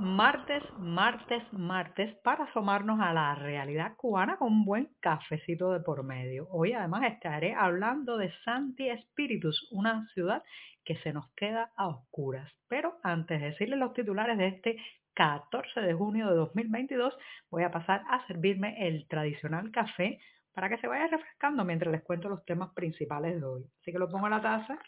Martes, 0.00 0.62
martes, 0.78 1.42
martes 1.52 2.14
para 2.22 2.44
asomarnos 2.44 3.00
a 3.00 3.12
la 3.12 3.34
realidad 3.34 3.96
cubana 3.96 4.36
con 4.36 4.52
un 4.52 4.64
buen 4.64 4.90
cafecito 5.00 5.72
de 5.72 5.80
por 5.80 6.04
medio. 6.04 6.46
Hoy 6.50 6.72
además 6.72 7.02
estaré 7.04 7.54
hablando 7.54 8.16
de 8.16 8.32
Santi 8.44 8.88
Espíritus, 8.88 9.68
una 9.72 10.06
ciudad 10.14 10.42
que 10.84 10.96
se 10.98 11.12
nos 11.12 11.28
queda 11.34 11.72
a 11.76 11.88
oscuras. 11.88 12.50
Pero 12.68 12.98
antes 13.02 13.40
de 13.40 13.50
decirles 13.50 13.78
los 13.78 13.92
titulares 13.92 14.38
de 14.38 14.48
este 14.48 14.76
14 15.14 15.80
de 15.80 15.94
junio 15.94 16.28
de 16.28 16.36
2022, 16.36 17.16
voy 17.50 17.64
a 17.64 17.72
pasar 17.72 18.02
a 18.08 18.24
servirme 18.26 18.86
el 18.86 19.08
tradicional 19.08 19.70
café 19.72 20.20
para 20.54 20.68
que 20.68 20.78
se 20.78 20.86
vaya 20.86 21.08
refrescando 21.08 21.64
mientras 21.64 21.90
les 21.92 22.02
cuento 22.02 22.28
los 22.28 22.44
temas 22.44 22.70
principales 22.74 23.40
de 23.40 23.46
hoy. 23.46 23.64
Así 23.80 23.92
que 23.92 23.98
lo 23.98 24.08
pongo 24.08 24.26
a 24.26 24.30
la 24.30 24.40
taza 24.40 24.78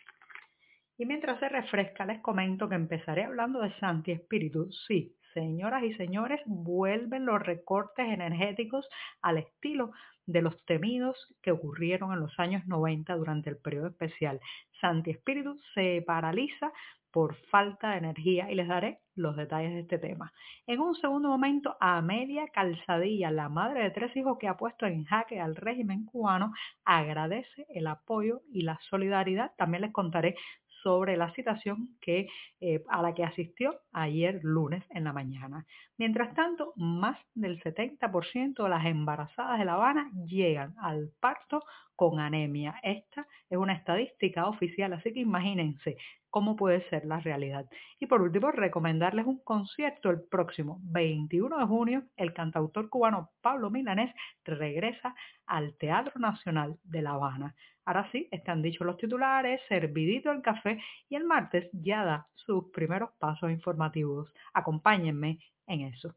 y 1.00 1.06
mientras 1.06 1.40
se 1.40 1.48
refresca, 1.48 2.04
les 2.04 2.20
comento 2.20 2.68
que 2.68 2.74
empezaré 2.74 3.24
hablando 3.24 3.60
de 3.60 3.72
Santi 3.78 4.12
Espíritu. 4.12 4.70
Sí, 4.86 5.16
Señoras 5.32 5.84
y 5.84 5.94
señores, 5.94 6.40
vuelven 6.44 7.24
los 7.24 7.40
recortes 7.40 8.06
energéticos 8.06 8.86
al 9.22 9.38
estilo 9.38 9.92
de 10.26 10.42
los 10.42 10.62
temidos 10.66 11.16
que 11.40 11.52
ocurrieron 11.52 12.12
en 12.12 12.20
los 12.20 12.38
años 12.38 12.66
90 12.66 13.14
durante 13.14 13.48
el 13.48 13.56
periodo 13.56 13.86
especial. 13.86 14.40
Santi 14.80 15.12
Espíritu 15.12 15.56
se 15.74 16.02
paraliza 16.06 16.70
por 17.12 17.34
falta 17.46 17.92
de 17.92 17.98
energía 17.98 18.50
y 18.50 18.54
les 18.54 18.68
daré 18.68 18.98
los 19.14 19.36
detalles 19.36 19.72
de 19.72 19.80
este 19.80 19.98
tema. 19.98 20.32
En 20.66 20.80
un 20.80 20.94
segundo 20.94 21.28
momento, 21.28 21.76
Amelia 21.80 22.46
Calzadilla, 22.48 23.30
la 23.30 23.48
madre 23.48 23.82
de 23.84 23.90
tres 23.90 24.16
hijos 24.16 24.36
que 24.38 24.48
ha 24.48 24.56
puesto 24.56 24.86
en 24.86 25.04
jaque 25.04 25.40
al 25.40 25.56
régimen 25.56 26.04
cubano, 26.04 26.52
agradece 26.84 27.66
el 27.70 27.86
apoyo 27.86 28.42
y 28.52 28.62
la 28.62 28.78
solidaridad. 28.88 29.52
También 29.56 29.82
les 29.82 29.92
contaré 29.92 30.36
sobre 30.82 31.16
la 31.16 31.32
citación 31.34 31.96
que, 32.00 32.28
eh, 32.60 32.82
a 32.88 33.02
la 33.02 33.14
que 33.14 33.24
asistió 33.24 33.80
ayer 33.92 34.40
lunes 34.42 34.84
en 34.90 35.04
la 35.04 35.12
mañana. 35.12 35.66
Mientras 36.00 36.34
tanto, 36.34 36.72
más 36.76 37.18
del 37.34 37.62
70% 37.62 38.62
de 38.62 38.68
las 38.70 38.86
embarazadas 38.86 39.58
de 39.58 39.66
La 39.66 39.74
Habana 39.74 40.10
llegan 40.24 40.74
al 40.78 41.10
parto 41.20 41.62
con 41.94 42.20
anemia. 42.20 42.80
Esta 42.82 43.26
es 43.50 43.58
una 43.58 43.74
estadística 43.74 44.46
oficial, 44.46 44.94
así 44.94 45.12
que 45.12 45.20
imagínense 45.20 45.98
cómo 46.30 46.56
puede 46.56 46.88
ser 46.88 47.04
la 47.04 47.20
realidad. 47.20 47.66
Y 47.98 48.06
por 48.06 48.22
último, 48.22 48.50
recomendarles 48.50 49.26
un 49.26 49.40
concierto 49.44 50.08
el 50.08 50.22
próximo 50.22 50.78
21 50.84 51.58
de 51.58 51.66
junio. 51.66 52.02
El 52.16 52.32
cantautor 52.32 52.88
cubano 52.88 53.32
Pablo 53.42 53.68
Milanés 53.68 54.14
regresa 54.44 55.14
al 55.44 55.76
Teatro 55.76 56.18
Nacional 56.18 56.78
de 56.82 57.02
La 57.02 57.10
Habana. 57.10 57.54
Ahora 57.84 58.08
sí, 58.10 58.26
están 58.30 58.62
dichos 58.62 58.86
los 58.86 58.96
titulares, 58.96 59.60
servidito 59.68 60.30
el 60.30 60.40
café 60.40 60.80
y 61.10 61.16
el 61.16 61.24
martes 61.24 61.68
ya 61.72 62.04
da 62.04 62.26
sus 62.36 62.70
primeros 62.70 63.10
pasos 63.18 63.50
informativos. 63.50 64.32
Acompáñenme 64.54 65.40
en 65.70 65.82
eso. 65.82 66.14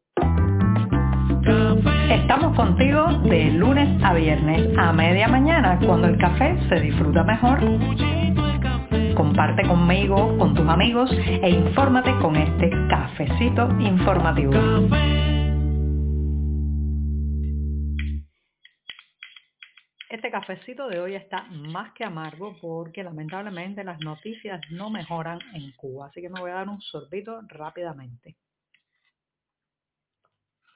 Estamos 2.10 2.56
contigo 2.56 3.06
de 3.24 3.52
lunes 3.52 4.02
a 4.02 4.12
viernes 4.14 4.76
a 4.76 4.92
media 4.92 5.28
mañana 5.28 5.78
cuando 5.84 6.08
el 6.08 6.18
café 6.18 6.58
se 6.68 6.80
disfruta 6.80 7.22
mejor. 7.22 7.60
Comparte 9.14 9.62
conmigo, 9.66 10.36
con 10.38 10.54
tus 10.54 10.66
amigos 10.68 11.10
e 11.12 11.50
infórmate 11.50 12.12
con 12.20 12.34
este 12.36 12.68
cafecito 12.88 13.68
informativo. 13.78 14.52
Este 20.10 20.30
cafecito 20.30 20.88
de 20.88 21.00
hoy 21.00 21.14
está 21.14 21.44
más 21.50 21.92
que 21.92 22.04
amargo 22.04 22.56
porque 22.60 23.04
lamentablemente 23.04 23.84
las 23.84 24.00
noticias 24.00 24.60
no 24.70 24.90
mejoran 24.90 25.38
en 25.54 25.72
Cuba, 25.72 26.06
así 26.06 26.20
que 26.20 26.28
me 26.28 26.40
voy 26.40 26.50
a 26.50 26.54
dar 26.54 26.68
un 26.68 26.80
sorbito 26.80 27.40
rápidamente. 27.48 28.36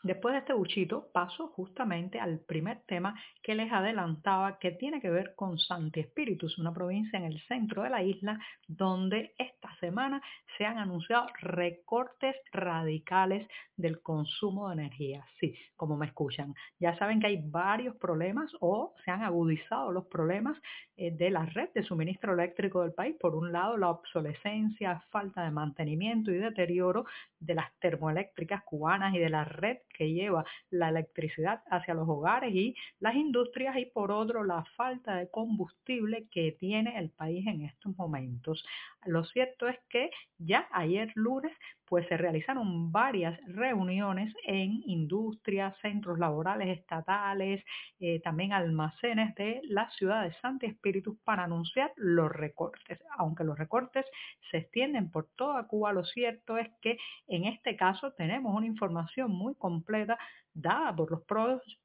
Después 0.03 0.33
de 0.33 0.39
este 0.39 0.53
buchito 0.53 1.09
paso 1.13 1.49
justamente 1.49 2.21
al 2.21 2.39
primer 2.39 2.83
tema 2.87 3.21
que 3.43 3.57
les 3.57 3.73
adelantaba 3.73 4.59
que 4.61 4.71
tiene 4.71 5.01
que 5.01 5.11
ver 5.11 5.35
con 5.35 5.59
Santi 5.59 6.01
Espíritus, 6.01 6.57
una 6.59 6.73
provincia 6.73 7.19
en 7.19 7.25
el 7.25 7.41
centro 7.49 7.83
de 7.83 7.91
la 7.91 8.03
isla 8.03 8.39
donde 8.69 9.35
esta 9.39 9.75
semana 9.81 10.23
se 10.57 10.65
han 10.65 10.79
anunciado 10.79 11.27
recortes 11.41 12.37
radicales 12.53 13.49
del 13.77 14.01
consumo 14.01 14.69
de 14.69 14.75
energía. 14.75 15.27
Sí, 15.41 15.55
como 15.77 15.97
me 15.97 16.07
escuchan. 16.07 16.55
Ya 16.79 16.97
saben 16.97 17.21
que 17.21 17.27
hay 17.27 17.43
varios 17.45 17.97
problemas 17.97 18.53
o 18.61 18.95
se 19.05 19.11
han 19.11 19.23
agudizado 19.23 19.91
los 19.91 20.07
problemas 20.07 20.57
eh, 20.97 21.11
de 21.11 21.31
la 21.31 21.45
red 21.47 21.71
de 21.75 21.83
suministro 21.83 22.35
eléctrico 22.35 22.83
del 22.83 22.93
país. 22.93 23.17
Por 23.21 23.35
un 23.35 23.53
lado, 23.53 23.77
la 23.77 23.91
obsolescencia, 23.91 25.01
falta 25.11 25.43
de 25.43 25.51
mantenimiento 25.51 26.31
y 26.31 26.39
deterioro 26.39 27.05
de 27.41 27.55
las 27.55 27.73
termoeléctricas 27.79 28.63
cubanas 28.65 29.15
y 29.15 29.19
de 29.19 29.31
la 29.31 29.45
red 29.45 29.79
que 29.97 30.13
lleva 30.13 30.45
la 30.71 30.89
electricidad 30.89 31.63
hacia 31.71 31.95
los 31.95 32.09
hogares 32.09 32.55
y 32.55 32.75
las 33.01 33.15
industrias 33.15 33.77
y 33.77 33.87
por 33.87 34.11
otro 34.11 34.45
la 34.45 34.65
falta 34.77 35.17
de 35.17 35.31
combustible 35.31 36.29
que 36.31 36.53
tiene 36.53 36.99
el 36.99 37.11
país 37.11 37.47
en 37.47 37.63
estos 37.63 37.97
momentos. 37.97 38.65
Lo 39.07 39.25
cierto 39.25 39.69
es 39.69 39.79
que 39.89 40.11
ya 40.39 40.69
ayer 40.73 41.13
lunes 41.15 41.53
pues 41.89 42.07
se 42.09 42.17
realizaron 42.17 42.93
varias 42.93 43.39
reuniones 43.47 44.35
en 44.45 44.83
industrias, 44.87 45.77
centros 45.81 46.19
laborales 46.19 46.79
estatales, 46.79 47.65
eh, 48.01 48.21
también 48.21 48.53
almacenes 48.53 49.35
de 49.35 49.61
la 49.65 49.91
ciudad 49.91 50.25
de 50.25 50.35
Santi 50.41 50.67
Espíritu 50.67 51.19
para 51.25 51.45
anunciar 51.45 51.93
los 51.97 52.31
recortes. 52.31 52.99
Aunque 53.17 53.45
los 53.45 53.59
recortes 53.59 54.05
se 54.51 54.59
extienden 54.59 55.11
por 55.11 55.29
toda 55.37 55.67
Cuba, 55.67 55.93
lo 55.93 56.05
cierto 56.05 56.59
es 56.59 56.69
que 56.83 56.99
en 57.27 57.45
este 57.45 57.77
caso 57.77 58.13
tenemos 58.13 58.55
una 58.55 58.67
información 58.67 59.31
muy 59.31 59.55
completa 59.55 60.19
dada 60.55 60.95
por 60.95 61.11
los 61.11 61.23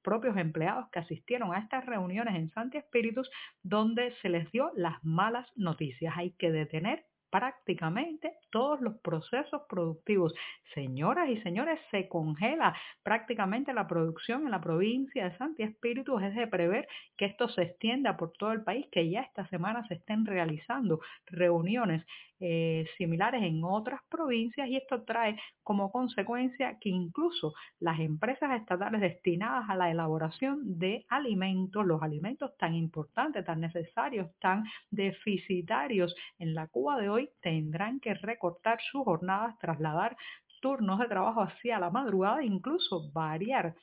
propios 0.01 0.37
empleados 0.37 0.89
que 0.89 0.99
asistieron 0.99 1.53
a 1.53 1.59
estas 1.59 1.85
reuniones 1.85 2.35
en 2.35 2.49
Santi 2.51 2.77
Espíritus, 2.77 3.29
donde 3.61 4.13
se 4.21 4.29
les 4.29 4.51
dio 4.51 4.71
las 4.75 5.03
malas 5.03 5.47
noticias. 5.55 6.13
Hay 6.17 6.31
que 6.31 6.51
detener 6.51 7.05
prácticamente 7.33 8.31
todos 8.51 8.79
los 8.79 8.99
procesos 8.99 9.63
productivos. 9.67 10.35
Señoras 10.75 11.27
y 11.29 11.41
señores, 11.41 11.79
se 11.89 12.07
congela 12.07 12.75
prácticamente 13.01 13.73
la 13.73 13.87
producción 13.87 14.45
en 14.45 14.51
la 14.51 14.61
provincia 14.61 15.27
de 15.27 15.37
Santi 15.39 15.63
Espíritu. 15.63 16.19
Es 16.19 16.35
de 16.35 16.45
prever 16.45 16.87
que 17.17 17.25
esto 17.25 17.49
se 17.49 17.63
extienda 17.63 18.17
por 18.17 18.33
todo 18.33 18.51
el 18.51 18.61
país, 18.61 18.85
que 18.91 19.09
ya 19.09 19.21
esta 19.21 19.47
semana 19.47 19.83
se 19.87 19.95
estén 19.95 20.27
realizando 20.27 20.99
reuniones 21.25 22.05
eh, 22.45 22.85
similares 22.97 23.41
en 23.41 23.63
otras 23.63 24.01
provincias 24.09 24.67
y 24.67 24.75
esto 24.75 25.03
trae 25.03 25.37
como 25.63 25.93
consecuencia 25.93 26.77
que 26.81 26.89
incluso 26.89 27.53
las 27.79 28.01
empresas 28.01 28.59
estatales 28.59 28.99
destinadas 28.99 29.69
a 29.69 29.77
la 29.77 29.89
elaboración 29.89 30.77
de 30.77 31.05
alimentos, 31.07 31.85
los 31.85 32.01
alimentos 32.03 32.51
tan 32.57 32.75
importantes, 32.75 33.45
tan 33.45 33.61
necesarios, 33.61 34.29
tan 34.41 34.65
deficitarios 34.91 36.13
en 36.37 36.53
la 36.53 36.67
Cuba 36.67 36.99
de 36.99 37.07
hoy, 37.07 37.22
tendrán 37.41 37.99
que 37.99 38.13
recortar 38.13 38.79
sus 38.91 39.03
jornadas, 39.03 39.57
trasladar 39.59 40.15
turnos 40.61 40.99
de 40.99 41.07
trabajo 41.07 41.41
hacia 41.41 41.79
la 41.79 41.89
madrugada, 41.89 42.43
incluso 42.43 43.11
variar 43.11 43.75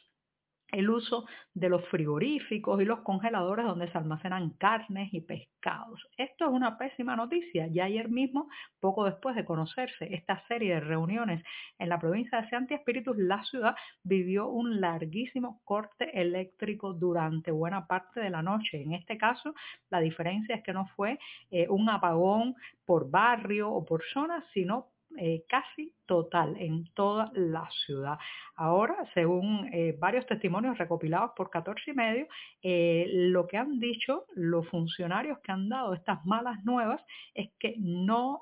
el 0.72 0.91
uso 0.91 1.26
de 1.54 1.69
los 1.69 1.84
frigoríficos 1.88 2.81
y 2.81 2.84
los 2.84 3.00
congeladores 3.00 3.66
donde 3.66 3.91
se 3.91 3.98
almacenan 3.98 4.50
carnes 4.50 5.12
y 5.12 5.21
pescados. 5.21 6.06
Esto 6.16 6.47
es 6.47 6.50
una 6.50 6.78
pésima 6.78 7.16
noticia. 7.16 7.66
Ya 7.68 7.84
ayer 7.84 8.09
mismo, 8.09 8.48
poco 8.80 9.04
después 9.04 9.36
de 9.36 9.44
conocerse 9.44 10.15
esta 10.15 10.42
serie 10.47 10.74
de 10.74 10.80
reuniones 10.80 11.42
en 11.78 11.89
la 11.89 11.98
provincia 11.98 12.41
de 12.41 12.48
Santi 12.48 12.74
Espíritus, 12.74 13.16
la 13.16 13.42
ciudad 13.44 13.74
vivió 14.03 14.48
un 14.48 14.80
larguísimo 14.80 15.60
corte 15.65 16.21
eléctrico 16.21 16.92
durante 16.92 17.50
buena 17.50 17.86
parte 17.86 18.21
de 18.21 18.30
la 18.30 18.42
noche. 18.42 18.83
En 18.83 18.92
este 18.92 19.18
caso, 19.18 19.54
la 19.91 20.00
diferencia 20.00 20.56
es 20.56 20.62
que 20.62 20.72
no 20.72 20.86
fue 20.97 21.18
eh, 21.50 21.68
un 21.68 21.89
apagón 21.89 22.54
por 22.84 23.10
barrio 23.10 23.71
o 23.71 23.84
por 23.84 24.03
zona, 24.12 24.44
sino 24.53 24.86
eh, 25.18 25.45
casi 25.48 25.92
total 26.07 26.57
en 26.59 26.84
toda 26.95 27.30
la 27.34 27.68
ciudad. 27.84 28.18
Ahora, 28.57 28.97
según 29.15 29.68
eh, 29.72 29.97
varios 29.98 30.27
testimonios 30.27 30.78
recopilados 30.78 31.33
por 31.36 31.51
14 31.51 31.91
y 31.91 31.95
medio, 31.95 32.27
eh, 32.62 33.07
lo 33.09 33.47
que 33.47 33.57
han 33.57 33.78
dicho 33.80 34.27
los 34.34 34.68
funcionarios 34.68 35.39
que 35.41 35.53
han 35.53 35.68
dado 35.68 35.95
estas 35.95 36.24
malas 36.24 36.65
nuevas 36.65 37.01
es 37.34 37.51
que 37.59 37.74
no 37.78 38.41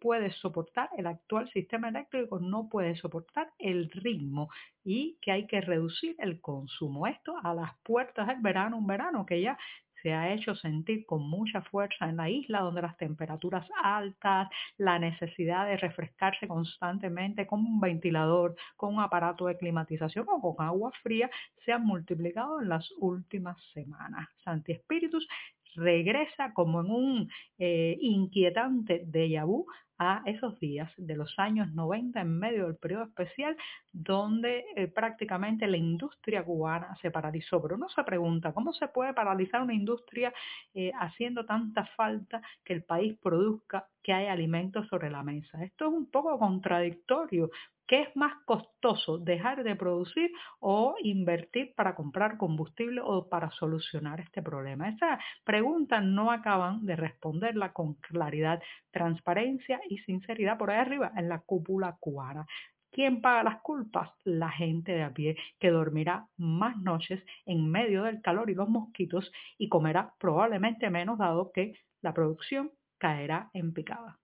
puede 0.00 0.30
soportar 0.32 0.90
el 0.96 1.06
actual 1.06 1.50
sistema 1.50 1.88
eléctrico, 1.88 2.38
no 2.38 2.68
puede 2.68 2.94
soportar 2.96 3.50
el 3.58 3.90
ritmo 3.90 4.50
y 4.84 5.16
que 5.22 5.32
hay 5.32 5.46
que 5.46 5.60
reducir 5.60 6.14
el 6.18 6.40
consumo. 6.40 7.06
Esto 7.06 7.34
a 7.42 7.54
las 7.54 7.76
puertas 7.82 8.26
del 8.26 8.40
verano, 8.40 8.76
un 8.76 8.86
verano 8.86 9.24
que 9.24 9.40
ya 9.40 9.58
se 10.04 10.12
ha 10.12 10.34
hecho 10.34 10.54
sentir 10.54 11.06
con 11.06 11.22
mucha 11.26 11.62
fuerza 11.62 12.10
en 12.10 12.18
la 12.18 12.28
isla, 12.28 12.60
donde 12.60 12.82
las 12.82 12.96
temperaturas 12.98 13.66
altas, 13.82 14.50
la 14.76 14.98
necesidad 14.98 15.64
de 15.64 15.78
refrescarse 15.78 16.46
constantemente 16.46 17.46
con 17.46 17.60
un 17.60 17.80
ventilador, 17.80 18.54
con 18.76 18.94
un 18.94 19.00
aparato 19.00 19.46
de 19.46 19.56
climatización 19.56 20.26
o 20.28 20.42
con 20.42 20.64
agua 20.64 20.92
fría, 21.02 21.30
se 21.64 21.72
han 21.72 21.86
multiplicado 21.86 22.60
en 22.60 22.68
las 22.68 22.86
últimas 22.98 23.56
semanas. 23.72 24.28
Santi 24.44 24.72
Espíritus 24.72 25.26
regresa 25.74 26.52
como 26.52 26.80
en 26.80 26.90
un 26.90 27.30
eh, 27.58 27.96
inquietante 28.00 29.04
déjà 29.06 29.44
vu 29.44 29.66
a 29.98 30.22
esos 30.26 30.58
días 30.58 30.92
de 30.96 31.14
los 31.14 31.38
años 31.38 31.72
90 31.72 32.20
en 32.20 32.38
medio 32.38 32.66
del 32.66 32.76
periodo 32.76 33.04
especial 33.04 33.56
donde 33.92 34.64
eh, 34.74 34.88
prácticamente 34.88 35.66
la 35.66 35.76
industria 35.76 36.44
cubana 36.44 36.96
se 37.00 37.10
paralizó. 37.10 37.62
Pero 37.62 37.76
uno 37.76 37.88
se 37.88 38.02
pregunta, 38.02 38.52
¿cómo 38.52 38.72
se 38.72 38.88
puede 38.88 39.14
paralizar 39.14 39.62
una 39.62 39.74
industria 39.74 40.32
eh, 40.74 40.90
haciendo 40.98 41.46
tanta 41.46 41.86
falta 41.96 42.42
que 42.64 42.72
el 42.72 42.82
país 42.82 43.16
produzca, 43.22 43.86
que 44.02 44.12
haya 44.12 44.32
alimentos 44.32 44.88
sobre 44.88 45.10
la 45.10 45.22
mesa? 45.22 45.62
Esto 45.62 45.86
es 45.86 45.92
un 45.92 46.10
poco 46.10 46.38
contradictorio 46.38 47.50
¿Qué 47.86 48.00
es 48.00 48.16
más 48.16 48.32
costoso, 48.46 49.18
dejar 49.18 49.62
de 49.62 49.76
producir 49.76 50.30
o 50.58 50.94
invertir 51.02 51.74
para 51.74 51.94
comprar 51.94 52.38
combustible 52.38 53.02
o 53.04 53.28
para 53.28 53.50
solucionar 53.50 54.20
este 54.20 54.40
problema? 54.42 54.88
Esa 54.88 55.18
pregunta 55.44 56.00
no 56.00 56.30
acaban 56.30 56.86
de 56.86 56.96
responderla 56.96 57.74
con 57.74 57.94
claridad, 57.94 58.62
transparencia 58.90 59.82
y 59.90 59.98
sinceridad 59.98 60.56
por 60.56 60.70
ahí 60.70 60.78
arriba 60.78 61.12
en 61.14 61.28
la 61.28 61.40
cúpula 61.40 61.96
cubana. 62.00 62.46
¿Quién 62.90 63.20
paga 63.20 63.42
las 63.42 63.60
culpas? 63.60 64.10
La 64.24 64.50
gente 64.50 64.92
de 64.92 65.02
a 65.02 65.12
pie, 65.12 65.36
que 65.58 65.70
dormirá 65.70 66.28
más 66.38 66.78
noches 66.78 67.22
en 67.44 67.70
medio 67.70 68.04
del 68.04 68.22
calor 68.22 68.48
y 68.48 68.54
los 68.54 68.68
mosquitos 68.68 69.30
y 69.58 69.68
comerá 69.68 70.14
probablemente 70.18 70.88
menos 70.88 71.18
dado 71.18 71.50
que 71.52 71.74
la 72.00 72.14
producción 72.14 72.70
caerá 72.98 73.50
en 73.52 73.74
picada. 73.74 74.23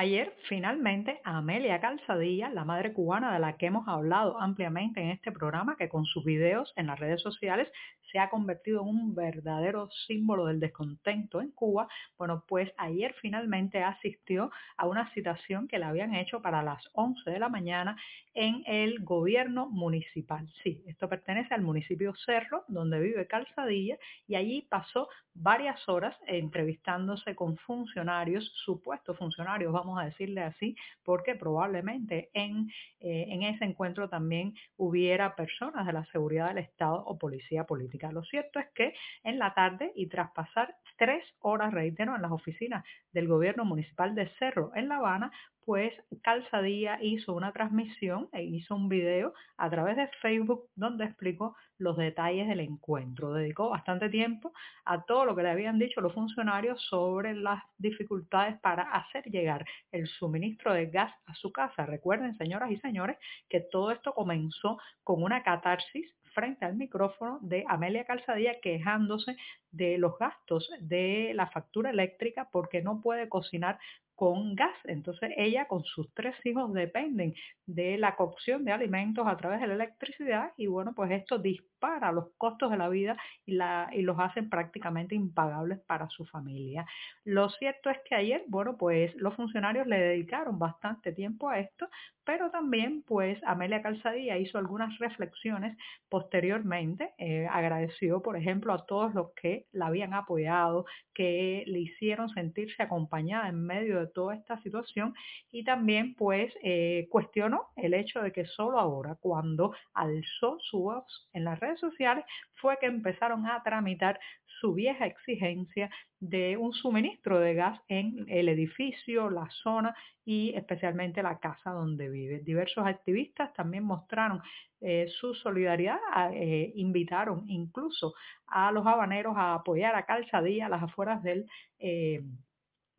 Ayer 0.00 0.32
finalmente 0.48 1.20
Amelia 1.24 1.78
Calzadilla, 1.78 2.48
la 2.48 2.64
madre 2.64 2.94
cubana 2.94 3.34
de 3.34 3.38
la 3.38 3.58
que 3.58 3.66
hemos 3.66 3.86
hablado 3.86 4.40
ampliamente 4.40 4.98
en 4.98 5.10
este 5.10 5.30
programa, 5.30 5.76
que 5.76 5.90
con 5.90 6.06
sus 6.06 6.24
videos 6.24 6.72
en 6.76 6.86
las 6.86 6.98
redes 6.98 7.20
sociales 7.20 7.70
se 8.10 8.18
ha 8.18 8.30
convertido 8.30 8.80
en 8.80 8.88
un 8.88 9.14
verdadero 9.14 9.90
símbolo 10.06 10.46
del 10.46 10.58
descontento 10.58 11.42
en 11.42 11.50
Cuba, 11.50 11.86
bueno, 12.16 12.44
pues 12.48 12.72
ayer 12.78 13.14
finalmente 13.20 13.82
asistió 13.82 14.50
a 14.78 14.86
una 14.86 15.12
citación 15.12 15.68
que 15.68 15.78
le 15.78 15.84
habían 15.84 16.14
hecho 16.14 16.40
para 16.40 16.62
las 16.62 16.82
11 16.94 17.30
de 17.30 17.38
la 17.38 17.50
mañana 17.50 17.96
en 18.34 18.62
el 18.66 19.00
gobierno 19.04 19.68
municipal. 19.68 20.48
Sí, 20.62 20.82
esto 20.86 21.08
pertenece 21.08 21.54
al 21.54 21.62
municipio 21.62 22.14
Cerro, 22.24 22.64
donde 22.68 23.00
vive 23.00 23.26
Calzadilla, 23.26 23.98
y 24.26 24.34
allí 24.36 24.62
pasó 24.62 25.08
varias 25.34 25.88
horas 25.88 26.16
entrevistándose 26.26 27.34
con 27.34 27.56
funcionarios, 27.58 28.50
supuestos 28.64 29.16
funcionarios, 29.18 29.72
vamos 29.72 29.89
a 29.98 30.04
decirle 30.04 30.42
así, 30.42 30.76
porque 31.04 31.34
probablemente 31.34 32.30
en, 32.34 32.68
eh, 33.00 33.26
en 33.28 33.42
ese 33.42 33.64
encuentro 33.64 34.08
también 34.08 34.54
hubiera 34.76 35.34
personas 35.36 35.86
de 35.86 35.92
la 35.92 36.04
seguridad 36.06 36.48
del 36.48 36.58
Estado 36.58 37.02
o 37.06 37.18
policía 37.18 37.64
política. 37.64 38.12
Lo 38.12 38.22
cierto 38.24 38.58
es 38.58 38.66
que 38.74 38.94
en 39.24 39.38
la 39.38 39.54
tarde 39.54 39.92
y 39.94 40.06
tras 40.08 40.30
pasar 40.32 40.76
tres 40.96 41.24
horas, 41.40 41.72
reitero, 41.72 42.14
en 42.14 42.22
las 42.22 42.32
oficinas 42.32 42.84
del 43.12 43.26
gobierno 43.26 43.64
municipal 43.64 44.14
de 44.14 44.28
Cerro 44.38 44.72
en 44.74 44.88
La 44.88 44.96
Habana, 44.96 45.32
pues 45.70 45.94
Calzadilla 46.24 46.98
hizo 47.00 47.32
una 47.32 47.52
transmisión 47.52 48.28
e 48.32 48.42
hizo 48.42 48.74
un 48.74 48.88
video 48.88 49.34
a 49.56 49.70
través 49.70 49.96
de 49.96 50.08
Facebook 50.20 50.64
donde 50.74 51.04
explicó 51.04 51.54
los 51.78 51.96
detalles 51.96 52.48
del 52.48 52.58
encuentro. 52.58 53.32
Dedicó 53.32 53.70
bastante 53.70 54.08
tiempo 54.08 54.52
a 54.84 55.04
todo 55.04 55.24
lo 55.24 55.36
que 55.36 55.44
le 55.44 55.50
habían 55.50 55.78
dicho 55.78 56.00
los 56.00 56.12
funcionarios 56.12 56.82
sobre 56.88 57.34
las 57.34 57.62
dificultades 57.78 58.58
para 58.58 58.82
hacer 58.82 59.22
llegar 59.26 59.64
el 59.92 60.08
suministro 60.08 60.74
de 60.74 60.86
gas 60.86 61.14
a 61.26 61.34
su 61.34 61.52
casa. 61.52 61.86
Recuerden, 61.86 62.36
señoras 62.36 62.72
y 62.72 62.76
señores, 62.78 63.16
que 63.48 63.60
todo 63.60 63.92
esto 63.92 64.12
comenzó 64.12 64.76
con 65.04 65.22
una 65.22 65.44
catarsis 65.44 66.12
frente 66.34 66.64
al 66.64 66.74
micrófono 66.74 67.38
de 67.42 67.64
Amelia 67.68 68.04
Calzadilla 68.04 68.60
quejándose 68.60 69.36
de 69.72 69.98
los 69.98 70.18
gastos 70.18 70.70
de 70.80 71.32
la 71.34 71.48
factura 71.48 71.90
eléctrica 71.90 72.48
porque 72.50 72.82
no 72.82 73.00
puede 73.00 73.28
cocinar 73.28 73.78
con 74.20 74.54
gas. 74.54 74.76
Entonces 74.84 75.30
ella 75.38 75.66
con 75.66 75.82
sus 75.82 76.12
tres 76.12 76.36
hijos 76.44 76.70
dependen 76.74 77.34
de 77.64 77.96
la 77.96 78.16
cocción 78.16 78.66
de 78.66 78.72
alimentos 78.72 79.26
a 79.26 79.34
través 79.38 79.62
de 79.62 79.66
la 79.68 79.72
electricidad 79.72 80.52
y 80.58 80.66
bueno, 80.66 80.92
pues 80.94 81.10
esto 81.12 81.38
dispara 81.38 82.12
los 82.12 82.26
costos 82.36 82.70
de 82.70 82.76
la 82.76 82.90
vida 82.90 83.16
y, 83.46 83.54
la, 83.54 83.88
y 83.94 84.02
los 84.02 84.18
hacen 84.18 84.50
prácticamente 84.50 85.14
impagables 85.14 85.80
para 85.86 86.10
su 86.10 86.26
familia. 86.26 86.84
Lo 87.24 87.48
cierto 87.48 87.88
es 87.88 87.96
que 88.04 88.14
ayer, 88.14 88.44
bueno, 88.48 88.76
pues 88.76 89.14
los 89.14 89.34
funcionarios 89.36 89.86
le 89.86 89.98
dedicaron 89.98 90.58
bastante 90.58 91.12
tiempo 91.12 91.48
a 91.48 91.58
esto, 91.58 91.88
pero 92.22 92.50
también 92.50 93.02
pues 93.04 93.40
Amelia 93.44 93.80
Calzadilla 93.80 94.36
hizo 94.36 94.58
algunas 94.58 94.98
reflexiones 94.98 95.78
posteriormente, 96.10 97.14
eh, 97.16 97.46
agradeció 97.50 98.20
por 98.20 98.36
ejemplo 98.36 98.74
a 98.74 98.84
todos 98.84 99.14
los 99.14 99.32
que 99.32 99.59
la 99.72 99.86
habían 99.86 100.14
apoyado, 100.14 100.86
que 101.14 101.64
le 101.66 101.80
hicieron 101.80 102.28
sentirse 102.30 102.82
acompañada 102.82 103.48
en 103.48 103.64
medio 103.64 104.00
de 104.00 104.06
toda 104.06 104.34
esta 104.34 104.60
situación 104.62 105.14
y 105.50 105.64
también 105.64 106.14
pues 106.14 106.52
eh, 106.62 107.06
cuestionó 107.10 107.68
el 107.76 107.94
hecho 107.94 108.20
de 108.20 108.32
que 108.32 108.46
solo 108.46 108.78
ahora 108.78 109.16
cuando 109.20 109.74
alzó 109.94 110.58
su 110.60 110.80
voz 110.80 111.28
en 111.32 111.44
las 111.44 111.58
redes 111.60 111.80
sociales 111.80 112.24
fue 112.54 112.78
que 112.78 112.86
empezaron 112.86 113.46
a 113.46 113.62
tramitar 113.62 114.18
su 114.60 114.74
vieja 114.74 115.06
exigencia 115.06 115.90
de 116.20 116.56
un 116.56 116.72
suministro 116.74 117.40
de 117.40 117.54
gas 117.54 117.80
en 117.88 118.26
el 118.28 118.48
edificio, 118.48 119.30
la 119.30 119.48
zona 119.62 119.94
y 120.24 120.52
especialmente 120.54 121.22
la 121.22 121.38
casa 121.38 121.70
donde 121.70 122.08
vive. 122.10 122.40
Diversos 122.40 122.86
activistas 122.86 123.52
también 123.54 123.84
mostraron 123.84 124.42
eh, 124.80 125.08
su 125.20 125.34
solidaridad, 125.34 125.98
eh, 126.32 126.72
invitaron 126.76 127.44
incluso 127.48 128.14
a 128.46 128.72
los 128.72 128.86
habaneros 128.86 129.34
a 129.36 129.54
apoyar 129.54 129.94
a 129.94 130.06
Calzadilla 130.06 130.68
las 130.68 130.82
afueras 130.82 131.22
del 131.22 131.46
eh, 131.78 132.22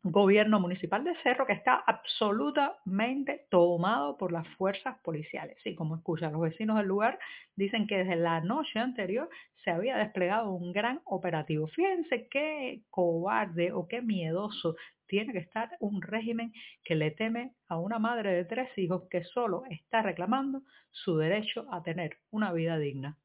gobierno 0.04 0.58
municipal 0.60 1.04
de 1.04 1.14
Cerro 1.22 1.46
que 1.46 1.52
está 1.52 1.74
absolutamente 1.86 3.46
tomado 3.50 4.16
por 4.16 4.32
las 4.32 4.46
fuerzas 4.56 4.98
policiales. 5.02 5.56
Y 5.64 5.74
como 5.74 5.96
escuchan 5.96 6.32
los 6.32 6.42
vecinos 6.42 6.76
del 6.76 6.86
lugar, 6.86 7.18
dicen 7.56 7.86
que 7.86 7.98
desde 7.98 8.16
la 8.16 8.40
noche 8.40 8.78
anterior 8.78 9.28
se 9.64 9.70
había 9.70 9.96
desplegado 9.96 10.50
un 10.52 10.72
gran 10.72 11.00
operativo. 11.04 11.68
Fíjense 11.68 12.28
qué 12.28 12.82
cobarde 12.90 13.72
o 13.72 13.86
qué 13.86 14.02
miedoso 14.02 14.76
tiene 15.12 15.34
que 15.34 15.40
estar 15.40 15.76
un 15.80 16.00
régimen 16.00 16.54
que 16.82 16.94
le 16.94 17.10
teme 17.10 17.52
a 17.68 17.76
una 17.76 17.98
madre 17.98 18.32
de 18.32 18.46
tres 18.46 18.70
hijos 18.78 19.02
que 19.10 19.22
solo 19.24 19.64
está 19.68 20.00
reclamando 20.00 20.62
su 20.90 21.18
derecho 21.18 21.66
a 21.70 21.82
tener 21.82 22.16
una 22.30 22.50
vida 22.50 22.78
digna. 22.78 23.18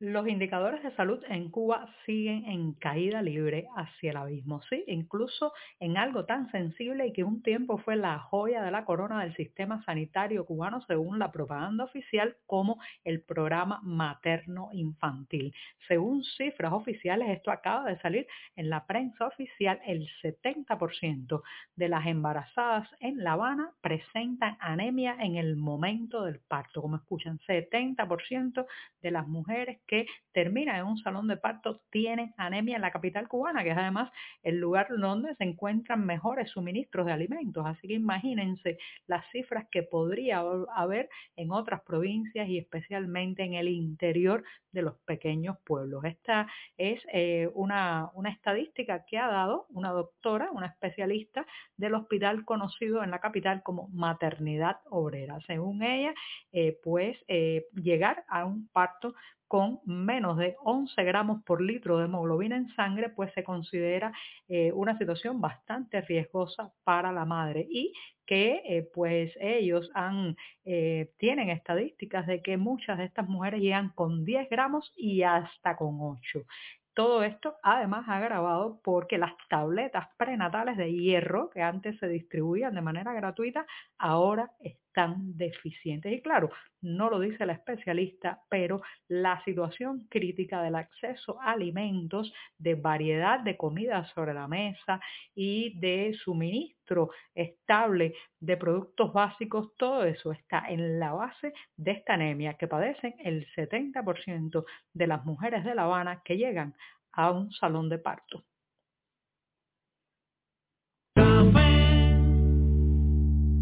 Los 0.00 0.28
indicadores 0.28 0.80
de 0.84 0.94
salud 0.94 1.20
en 1.28 1.50
Cuba 1.50 1.92
siguen 2.06 2.44
en 2.44 2.72
caída 2.74 3.20
libre 3.20 3.66
hacia 3.74 4.12
el 4.12 4.16
abismo, 4.16 4.62
sí, 4.70 4.84
incluso 4.86 5.52
en 5.80 5.96
algo 5.96 6.24
tan 6.24 6.48
sensible 6.52 7.08
y 7.08 7.12
que 7.12 7.24
un 7.24 7.42
tiempo 7.42 7.78
fue 7.78 7.96
la 7.96 8.20
joya 8.20 8.62
de 8.62 8.70
la 8.70 8.84
corona 8.84 9.24
del 9.24 9.34
sistema 9.34 9.82
sanitario 9.84 10.46
cubano 10.46 10.80
según 10.82 11.18
la 11.18 11.32
propaganda 11.32 11.82
oficial 11.82 12.36
como 12.46 12.78
el 13.02 13.22
programa 13.22 13.80
materno 13.82 14.68
infantil. 14.72 15.52
Según 15.88 16.22
cifras 16.22 16.72
oficiales, 16.74 17.30
esto 17.30 17.50
acaba 17.50 17.90
de 17.90 17.98
salir 17.98 18.28
en 18.54 18.70
la 18.70 18.86
prensa 18.86 19.26
oficial, 19.26 19.80
el 19.84 20.06
70% 20.22 21.42
de 21.74 21.88
las 21.88 22.06
embarazadas 22.06 22.88
en 23.00 23.24
La 23.24 23.32
Habana 23.32 23.72
presentan 23.80 24.58
anemia 24.60 25.16
en 25.18 25.34
el 25.34 25.56
momento 25.56 26.22
del 26.22 26.38
parto, 26.38 26.82
como 26.82 26.94
escuchan, 26.94 27.40
70% 27.48 28.64
de 29.02 29.10
las 29.10 29.26
mujeres 29.26 29.80
que 29.88 30.06
terminan 30.32 30.76
en 30.76 30.84
un 30.84 30.98
salón 30.98 31.26
de 31.26 31.36
parto 31.36 31.80
tienen 31.90 32.32
anemia 32.36 32.76
en 32.76 32.82
la 32.82 32.92
capital 32.92 33.26
cubana, 33.26 33.64
que 33.64 33.70
es 33.70 33.76
además 33.76 34.12
el 34.44 34.60
lugar 34.60 34.86
donde 34.96 35.34
se 35.34 35.44
encuentran 35.44 36.06
mejores 36.06 36.50
suministros 36.50 37.06
de 37.06 37.12
alimentos. 37.12 37.66
Así 37.66 37.88
que 37.88 37.94
imagínense 37.94 38.78
las 39.08 39.28
cifras 39.32 39.66
que 39.72 39.82
podría 39.82 40.44
haber 40.74 41.08
en 41.34 41.50
otras 41.50 41.80
provincias 41.82 42.48
y 42.48 42.58
especialmente 42.58 43.42
en 43.42 43.54
el 43.54 43.68
interior 43.68 44.44
de 44.70 44.82
los 44.82 44.94
pequeños 45.06 45.56
pueblos. 45.64 46.04
Esta 46.04 46.46
es 46.76 47.02
eh, 47.12 47.50
una, 47.54 48.10
una 48.14 48.30
estadística 48.30 49.04
que 49.06 49.18
ha 49.18 49.28
dado 49.28 49.66
una 49.70 49.90
doctora, 49.90 50.50
una 50.52 50.66
especialista 50.66 51.46
del 51.76 51.94
hospital 51.94 52.44
conocido 52.44 53.02
en 53.02 53.10
la 53.10 53.20
capital 53.20 53.62
como 53.62 53.88
Maternidad 53.88 54.80
Obrera. 54.90 55.38
Según 55.46 55.82
ella, 55.82 56.14
eh, 56.52 56.78
pues 56.84 57.16
eh, 57.28 57.66
llegar 57.74 58.24
a 58.28 58.44
un 58.44 58.68
parto 58.68 59.14
con 59.48 59.80
menos 59.86 60.36
de 60.36 60.56
11 60.62 61.02
gramos 61.04 61.42
por 61.42 61.62
litro 61.62 61.98
de 61.98 62.04
hemoglobina 62.04 62.56
en 62.56 62.68
sangre, 62.74 63.08
pues 63.08 63.32
se 63.32 63.42
considera 63.42 64.12
eh, 64.46 64.70
una 64.72 64.96
situación 64.98 65.40
bastante 65.40 66.02
riesgosa 66.02 66.70
para 66.84 67.10
la 67.12 67.24
madre 67.24 67.66
y 67.68 67.92
que 68.26 68.60
eh, 68.66 68.88
pues 68.94 69.32
ellos 69.40 69.90
han, 69.94 70.36
eh, 70.66 71.10
tienen 71.16 71.48
estadísticas 71.48 72.26
de 72.26 72.42
que 72.42 72.58
muchas 72.58 72.98
de 72.98 73.04
estas 73.04 73.26
mujeres 73.26 73.62
llegan 73.62 73.88
con 73.94 74.26
10 74.26 74.50
gramos 74.50 74.92
y 74.94 75.22
hasta 75.22 75.76
con 75.76 75.96
8. 75.98 76.44
Todo 76.92 77.22
esto 77.22 77.56
además 77.62 78.04
agravado 78.08 78.80
porque 78.84 79.16
las 79.16 79.32
tabletas 79.48 80.08
prenatales 80.18 80.76
de 80.76 80.92
hierro 80.92 81.48
que 81.48 81.62
antes 81.62 81.98
se 82.00 82.08
distribuían 82.08 82.74
de 82.74 82.82
manera 82.82 83.14
gratuita 83.14 83.66
ahora 83.96 84.50
están 84.60 84.87
deficientes. 85.06 86.12
Y 86.12 86.20
claro, 86.20 86.50
no 86.80 87.10
lo 87.10 87.20
dice 87.20 87.46
la 87.46 87.54
especialista, 87.54 88.40
pero 88.48 88.82
la 89.08 89.42
situación 89.44 90.06
crítica 90.08 90.62
del 90.62 90.74
acceso 90.74 91.40
a 91.40 91.52
alimentos, 91.52 92.32
de 92.58 92.74
variedad 92.74 93.40
de 93.40 93.56
comida 93.56 94.04
sobre 94.14 94.34
la 94.34 94.48
mesa 94.48 95.00
y 95.34 95.78
de 95.78 96.14
suministro 96.24 97.10
estable 97.34 98.14
de 98.40 98.56
productos 98.56 99.12
básicos, 99.12 99.74
todo 99.76 100.04
eso 100.04 100.32
está 100.32 100.64
en 100.68 100.98
la 100.98 101.12
base 101.12 101.52
de 101.76 101.92
esta 101.92 102.14
anemia 102.14 102.54
que 102.54 102.68
padecen 102.68 103.14
el 103.18 103.46
70% 103.54 104.64
de 104.92 105.06
las 105.06 105.24
mujeres 105.24 105.64
de 105.64 105.74
La 105.74 105.84
Habana 105.84 106.22
que 106.24 106.36
llegan 106.36 106.74
a 107.12 107.30
un 107.30 107.50
salón 107.52 107.88
de 107.88 107.98
parto. 107.98 108.44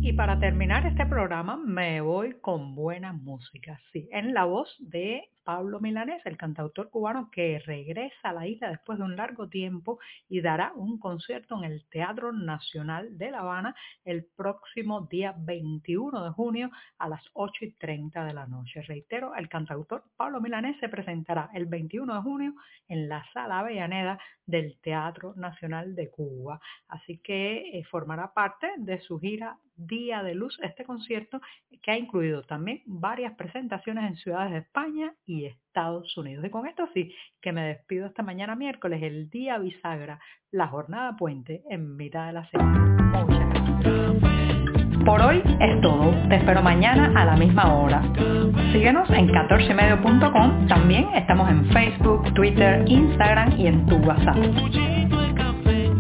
Y 0.07 0.13
para 0.13 0.39
terminar 0.39 0.87
este 0.87 1.05
programa 1.05 1.57
me 1.57 2.01
voy 2.01 2.35
con 2.35 2.77
buena 2.77 3.13
música, 3.13 3.81
sí, 3.93 4.09
en 4.13 4.35
la 4.35 4.45
voz 4.45 4.73
de 4.79 5.29
Pablo 5.43 5.81
Milanés, 5.81 6.25
el 6.27 6.37
cantautor 6.37 6.91
cubano 6.91 7.29
que 7.31 7.59
regresa 7.59 8.31
a 8.31 8.33
la 8.33 8.47
isla 8.47 8.69
después 8.71 8.99
de 8.99 9.05
un 9.05 9.17
largo 9.17 9.49
tiempo 9.49 9.99
y 10.29 10.41
dará 10.41 10.73
un 10.77 11.01
concierto 11.01 11.57
en 11.59 11.65
el 11.65 11.85
Teatro 11.89 12.33
Nacional 12.33 13.19
de 13.19 13.33
La 13.33 13.41
Habana 13.41 13.75
el 14.05 14.25
próximo 14.25 15.03
día 15.03 15.35
21 15.37 16.25
de 16.25 16.31
junio 16.31 16.71
a 16.99 17.09
las 17.09 17.23
8 17.33 17.65
y 17.65 17.73
30 17.73 18.25
de 18.25 18.35
la 18.35 18.47
noche. 18.47 18.83
Reitero, 18.83 19.35
el 19.35 19.49
cantautor 19.49 20.05
Pablo 20.17 20.41
Milanés 20.41 20.77
se 20.79 20.89
presentará 20.89 21.51
el 21.53 21.67
21 21.67 22.15
de 22.15 22.23
junio 22.23 22.55
en 22.89 23.09
la 23.09 23.25
Sala 23.33 23.59
Avellaneda 23.59 24.21
del 24.47 24.79
Teatro 24.81 25.35
Nacional 25.35 25.97
de 25.97 26.11
Cuba. 26.11 26.61
Así 26.89 27.19
que 27.19 27.79
eh, 27.79 27.85
formará 27.91 28.33
parte 28.33 28.69
de 28.79 29.01
su 29.01 29.19
gira 29.19 29.57
Día 29.77 30.23
de 30.23 30.35
Luz, 30.35 30.59
este 30.63 30.85
concierto 30.85 31.41
que 31.83 31.91
ha 31.91 31.99
incluido 31.99 32.43
también 32.43 32.83
varias 32.87 33.35
presentaciones 33.35 34.05
en 34.11 34.17
ciudades 34.17 34.53
de 34.53 34.59
España 34.59 35.15
y 35.27 35.45
Estados 35.45 36.17
Unidos. 36.17 36.45
Y 36.45 36.51
con 36.51 36.67
esto 36.67 36.89
sí, 36.95 37.15
que 37.41 37.53
me 37.53 37.63
despido 37.63 38.07
esta 38.07 38.23
mañana 38.23 38.55
miércoles, 38.55 39.03
el 39.03 39.31
día 39.31 39.59
bisagra, 39.59 40.19
la 40.51 40.69
jornada 40.69 41.17
puente 41.17 41.63
en 41.71 41.97
mitad 41.97 42.27
de 42.27 42.33
la 42.33 42.49
semana. 42.51 43.25
Muchas 43.25 43.49
gracias. 43.51 44.27
Por 45.07 45.23
hoy 45.23 45.41
es 45.61 45.81
todo. 45.83 46.11
Te 46.29 46.35
espero 46.35 46.63
mañana 46.63 47.13
a 47.15 47.25
la 47.25 47.37
misma 47.37 47.73
hora. 47.73 48.03
Síguenos 48.73 49.09
en 49.11 49.29
14medio.com. 49.29 50.67
También 50.67 51.07
estamos 51.15 51.49
en 51.49 51.65
Facebook, 51.71 52.35
Twitter, 52.35 52.83
Instagram 52.89 53.53
y 53.57 53.69
en 53.69 53.87
tu 53.87 53.99
WhatsApp. 53.99 54.37